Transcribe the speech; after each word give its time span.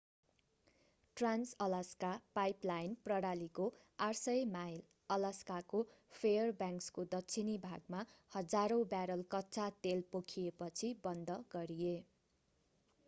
Trans-Alaska 1.17 2.07
pipeline 2.37 2.93
प्रणालीको 3.03 3.65
800 4.05 4.33
mile 4.53 4.79
अलास्काको 5.09 5.81
फेयरब्याङ्क्सको 6.15 7.05
दक्षिणी 7.13 7.53
भागमा 7.67 7.99
हजारौं 8.31 8.87
ब्यारल 8.95 9.25
कच्चा 9.35 9.67
तेल 9.83 10.01
पोखिएपछि 10.15 10.89
बन्द 11.05 11.37
गरिए 11.53 11.93